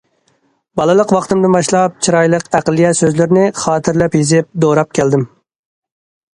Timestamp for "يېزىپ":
4.23-4.53